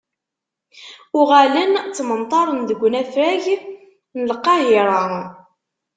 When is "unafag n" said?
2.87-4.21